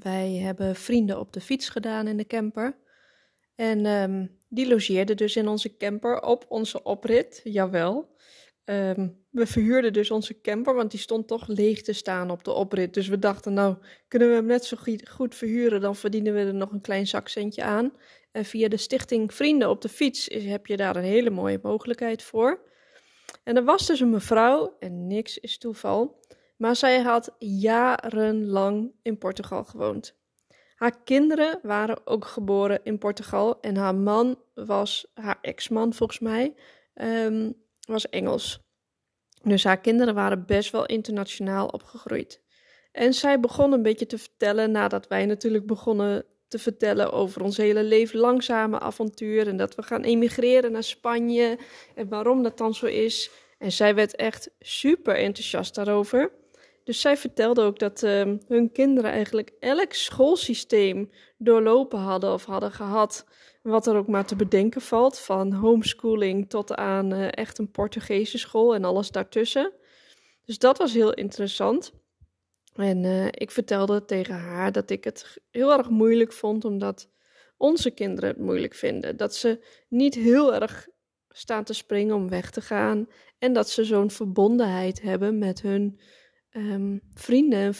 [0.00, 2.76] wij hebben vrienden op de fiets gedaan in de camper.
[3.54, 8.16] En ehm, die logeerden dus in onze camper op onze oprit, jawel.
[8.64, 12.52] Ehm, we verhuurden dus onze camper, want die stond toch leeg te staan op de
[12.52, 12.94] oprit.
[12.94, 13.76] Dus we dachten, nou,
[14.08, 14.76] kunnen we hem net zo
[15.10, 17.92] goed verhuren, dan verdienen we er nog een klein zakcentje aan.
[18.32, 22.22] En via de stichting Vrienden op de Fiets heb je daar een hele mooie mogelijkheid
[22.22, 22.70] voor.
[23.44, 26.20] En er was dus een mevrouw, en niks is toeval,
[26.62, 30.14] maar zij had jarenlang in Portugal gewoond.
[30.74, 36.54] Haar kinderen waren ook geboren in Portugal en haar man was, haar ex-man volgens mij,
[36.94, 37.50] ehm,
[37.86, 38.60] was Engels.
[39.42, 42.40] Dus haar kinderen waren best wel internationaal opgegroeid.
[42.92, 47.56] En zij begon een beetje te vertellen nadat wij natuurlijk begonnen te vertellen over ons
[47.56, 51.58] hele leven langzame avontuur en dat we gaan emigreren naar Spanje
[51.94, 53.30] en waarom dat dan zo is.
[53.58, 56.40] En zij werd echt super enthousiast daarover.
[56.84, 62.72] Dus zij vertelde ook dat uh, hun kinderen eigenlijk elk schoolsysteem doorlopen hadden of hadden
[62.72, 63.26] gehad.
[63.62, 68.38] Wat er ook maar te bedenken valt, van homeschooling tot aan uh, echt een Portugese
[68.38, 69.72] school en alles daartussen.
[70.44, 71.92] Dus dat was heel interessant.
[72.74, 77.08] En uh, ik vertelde tegen haar dat ik het heel erg moeilijk vond, omdat
[77.56, 79.16] onze kinderen het moeilijk vinden.
[79.16, 80.88] Dat ze niet heel erg
[81.28, 83.08] staan te springen om weg te gaan.
[83.38, 86.00] En dat ze zo'n verbondenheid hebben met hun
[86.52, 87.74] um, vrienden,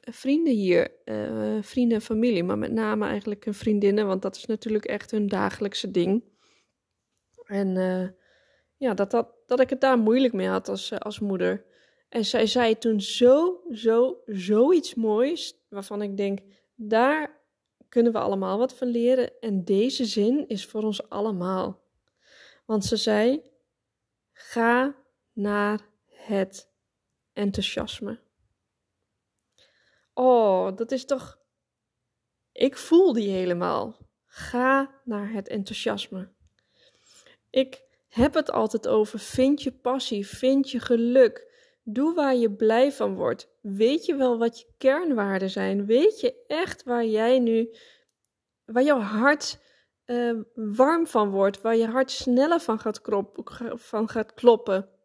[0.00, 4.46] vrienden hier, uh, vrienden en familie, maar met name eigenlijk hun vriendinnen, want dat is
[4.46, 6.24] natuurlijk echt hun dagelijkse ding.
[7.44, 8.08] En uh,
[8.76, 11.64] ja, dat, dat, dat ik het daar moeilijk mee had als, uh, als moeder.
[12.08, 16.38] En zij zei toen zo, zo, zoiets moois, waarvan ik denk,
[16.74, 17.40] daar
[17.88, 19.40] kunnen we allemaal wat van leren.
[19.40, 21.82] En deze zin is voor ons allemaal.
[22.64, 23.42] Want ze zei:
[24.32, 24.94] ga
[25.32, 26.68] naar het
[27.38, 28.20] enthousiasme.
[30.14, 31.38] Oh, dat is toch.
[32.52, 33.96] Ik voel die helemaal.
[34.26, 36.32] Ga naar het enthousiasme.
[37.50, 39.18] Ik heb het altijd over.
[39.18, 41.46] Vind je passie, vind je geluk.
[41.82, 43.48] Doe waar je blij van wordt.
[43.60, 45.86] Weet je wel wat je kernwaarden zijn?
[45.86, 47.76] Weet je echt waar jij nu,
[48.64, 49.58] waar jouw hart
[50.06, 53.40] uh, warm van wordt, waar je hart sneller van gaat, krop,
[53.74, 54.97] van gaat kloppen?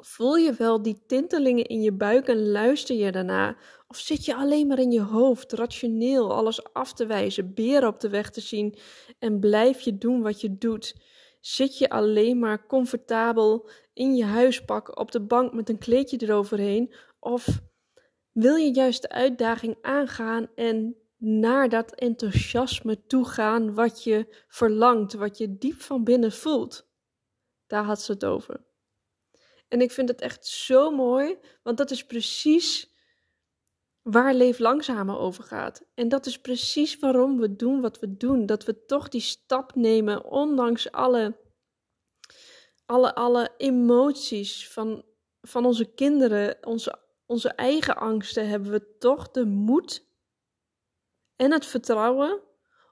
[0.00, 3.56] Voel je wel die tintelingen in je buik en luister je daarna?
[3.88, 8.00] Of zit je alleen maar in je hoofd, rationeel, alles af te wijzen, beren op
[8.00, 8.78] de weg te zien
[9.18, 10.96] en blijf je doen wat je doet?
[11.40, 16.94] Zit je alleen maar comfortabel in je huispak op de bank met een kleedje eroverheen?
[17.18, 17.60] Of
[18.32, 25.12] wil je juist de uitdaging aangaan en naar dat enthousiasme toe gaan wat je verlangt,
[25.12, 26.88] wat je diep van binnen voelt?
[27.66, 28.66] Daar had ze het over.
[29.68, 32.96] En ik vind het echt zo mooi, want dat is precies
[34.02, 35.84] waar Leef Langzamer over gaat.
[35.94, 38.46] En dat is precies waarom we doen wat we doen.
[38.46, 41.36] Dat we toch die stap nemen, ondanks alle,
[42.86, 45.04] alle, alle emoties van,
[45.40, 50.06] van onze kinderen, onze, onze eigen angsten, hebben we toch de moed
[51.36, 52.40] en het vertrouwen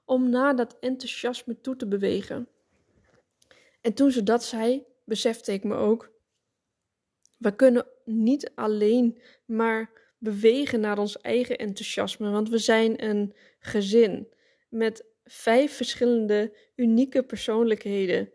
[0.05, 2.49] om naar dat enthousiasme toe te bewegen.
[3.81, 6.15] En toen ze dat zei, besefte ik me ook
[7.37, 14.27] we kunnen niet alleen maar bewegen naar ons eigen enthousiasme, want we zijn een gezin
[14.69, 18.31] met vijf verschillende unieke persoonlijkheden.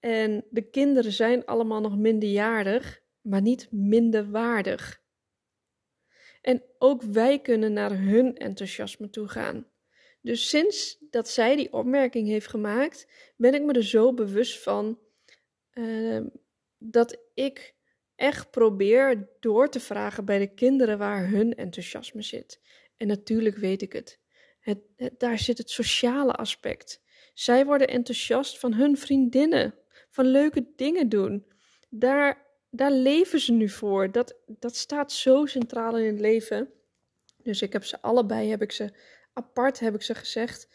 [0.00, 5.04] En de kinderen zijn allemaal nog minderjarig, maar niet minder waardig.
[6.40, 9.66] En ook wij kunnen naar hun enthousiasme toe gaan.
[10.20, 14.98] Dus sinds dat zij die opmerking heeft gemaakt, ben ik me er zo bewust van
[15.72, 16.20] uh,
[16.78, 17.75] dat ik
[18.16, 22.60] echt probeer door te vragen bij de kinderen waar hun enthousiasme zit.
[22.96, 24.18] En natuurlijk weet ik het.
[24.60, 24.80] het,
[25.18, 27.02] daar zit het sociale aspect.
[27.34, 29.74] Zij worden enthousiast van hun vriendinnen,
[30.10, 31.46] van leuke dingen doen.
[31.88, 34.12] Daar, daar leven ze nu voor.
[34.12, 36.70] Dat, dat staat zo centraal in het leven.
[37.42, 38.92] Dus ik heb ze allebei, heb ik ze
[39.32, 40.68] apart, heb ik ze gezegd.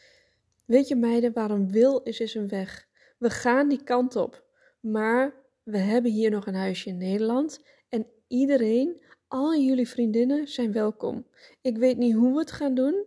[0.66, 2.88] Weet je meiden, waar een wil is, is een weg.
[3.18, 4.44] We gaan die kant op.
[4.80, 10.72] Maar we hebben hier nog een huisje in Nederland en iedereen, al jullie vriendinnen zijn
[10.72, 11.28] welkom.
[11.62, 13.06] Ik weet niet hoe we het gaan doen.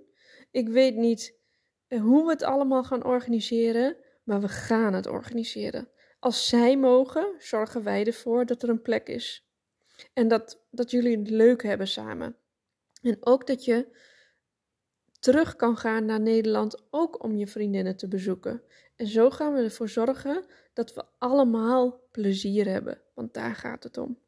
[0.51, 1.35] Ik weet niet
[1.89, 5.89] en hoe we het allemaal gaan organiseren, maar we gaan het organiseren.
[6.19, 9.49] Als zij mogen, zorgen wij ervoor dat er een plek is.
[10.13, 12.37] En dat, dat jullie het leuk hebben samen.
[13.03, 13.97] En ook dat je
[15.19, 18.63] terug kan gaan naar Nederland, ook om je vriendinnen te bezoeken.
[18.97, 23.99] En zo gaan we ervoor zorgen dat we allemaal plezier hebben, want daar gaat het
[23.99, 24.19] om.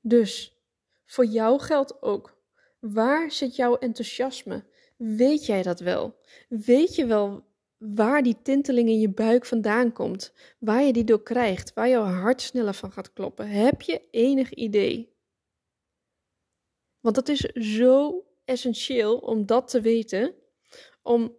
[0.00, 0.58] Dus
[1.04, 2.36] voor jou geldt ook.
[2.78, 4.64] Waar zit jouw enthousiasme?
[4.96, 6.16] Weet jij dat wel?
[6.48, 7.44] Weet je wel
[7.76, 10.32] waar die tinteling in je buik vandaan komt?
[10.58, 11.72] Waar je die door krijgt?
[11.74, 13.48] Waar jouw hart sneller van gaat kloppen?
[13.48, 15.12] Heb je enig idee?
[17.00, 17.40] Want dat is
[17.76, 20.34] zo essentieel om dat te weten,
[21.02, 21.36] om,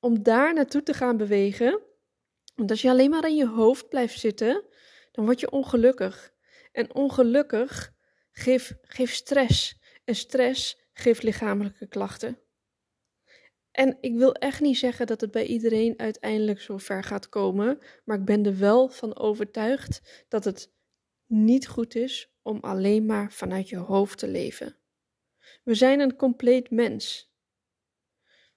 [0.00, 1.80] om daar naartoe te gaan bewegen.
[2.58, 4.64] Want als je alleen maar in je hoofd blijft zitten,
[5.12, 6.32] dan word je ongelukkig.
[6.72, 7.92] En ongelukkig
[8.32, 9.78] geeft, geeft stress.
[10.04, 12.38] En stress geeft lichamelijke klachten.
[13.70, 17.78] En ik wil echt niet zeggen dat het bij iedereen uiteindelijk zo ver gaat komen,
[18.04, 20.72] maar ik ben er wel van overtuigd dat het
[21.26, 24.76] niet goed is om alleen maar vanuit je hoofd te leven.
[25.64, 27.32] We zijn een compleet mens,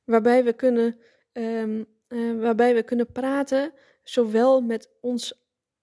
[0.03, 1.00] waarbij we kunnen,
[1.31, 2.00] um,
[2.39, 3.73] waarbij we kunnen praten,
[4.03, 5.33] zowel met ons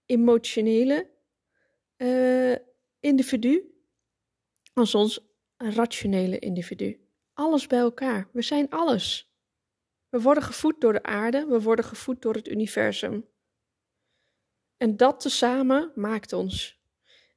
[0.07, 1.11] emotionele
[1.97, 2.57] uh,
[3.01, 3.75] individu
[4.73, 5.21] als ons
[5.57, 7.01] rationele individu.
[7.33, 8.29] Alles bij elkaar.
[8.33, 9.33] We zijn alles.
[10.09, 13.29] We worden gevoed door de aarde, we worden gevoed door het universum.
[14.77, 16.81] En dat tezamen maakt ons.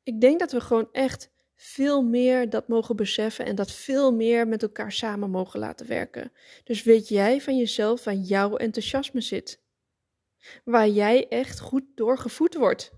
[0.03, 1.31] Ik denk dat we gewoon echt
[1.63, 6.31] veel meer dat mogen beseffen en dat veel meer met elkaar samen mogen laten werken.
[6.63, 9.61] Dus weet jij van jezelf waar jouw enthousiasme zit?
[10.63, 12.91] Waar jij echt goed doorgevoed wordt.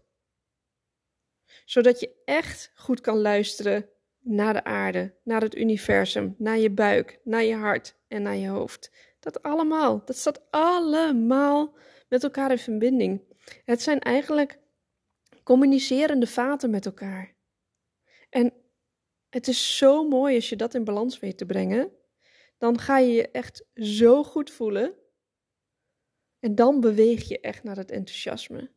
[1.66, 3.90] Zodat je echt goed kan luisteren
[4.20, 8.48] naar de aarde, naar het universum, naar je buik, naar je hart en naar je
[8.48, 8.92] hoofd.
[9.20, 11.76] Dat allemaal, dat staat allemaal
[12.10, 13.22] met elkaar in verbinding.
[13.66, 14.60] Het zijn eigenlijk
[15.44, 17.36] communicerende vaten met elkaar.
[18.34, 18.54] En
[19.30, 21.92] het is zo mooi als je dat in balans weet te brengen.
[22.58, 24.94] Dan ga je je echt zo goed voelen.
[26.40, 28.72] En dan beweeg je echt naar het enthousiasme.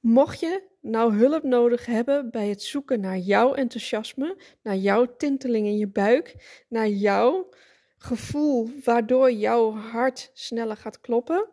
[0.00, 5.66] Mocht je nou hulp nodig hebben bij het zoeken naar jouw enthousiasme, naar jouw tinteling
[5.66, 7.48] in je buik, naar jouw
[7.96, 11.48] gevoel waardoor jouw hart sneller gaat kloppen.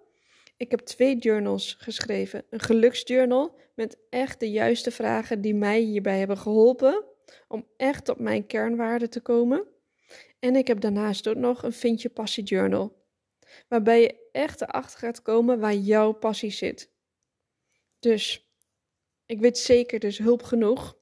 [0.59, 2.45] Ik heb twee journals geschreven.
[2.50, 7.06] Een geluksjournal met echt de juiste vragen die mij hierbij hebben geholpen
[7.47, 9.67] om echt op mijn kernwaarden te komen.
[10.39, 13.06] En ik heb daarnaast ook nog een Vind je passie journal,
[13.67, 16.91] waarbij je echt erachter gaat komen waar jouw passie zit.
[18.00, 18.51] Dus
[19.25, 20.97] ik weet zeker, dus hulp genoeg.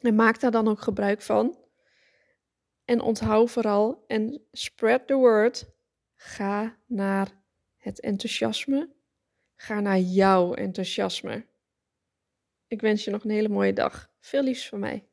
[0.00, 1.58] En maak daar dan ook gebruik van.
[2.84, 5.66] En onthoud vooral en spread the word.
[6.14, 7.38] Ga naar
[7.78, 8.90] het enthousiasme.
[9.56, 11.46] Ga naar jouw enthousiasme.
[12.66, 14.10] Ik wens je nog een hele mooie dag.
[14.20, 15.04] Veel liefs van mij.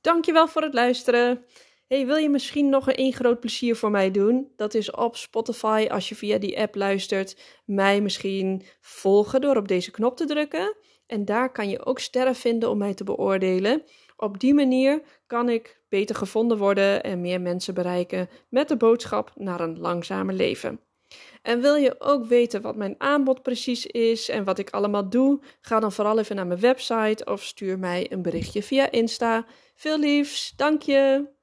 [0.00, 1.44] Dankjewel voor het luisteren.
[1.86, 4.52] Hey, wil je misschien nog een groot plezier voor mij doen?
[4.56, 9.68] Dat is op Spotify, als je via die app luistert, mij misschien volgen door op
[9.68, 10.76] deze knop te drukken.
[11.06, 13.82] En daar kan je ook sterren vinden om mij te beoordelen.
[14.24, 19.32] Op die manier kan ik beter gevonden worden en meer mensen bereiken met de boodschap
[19.36, 20.80] naar een langzamer leven.
[21.42, 25.40] En wil je ook weten wat mijn aanbod precies is en wat ik allemaal doe?
[25.60, 29.46] Ga dan vooral even naar mijn website of stuur mij een berichtje via Insta.
[29.74, 31.33] Veel liefs, dank je!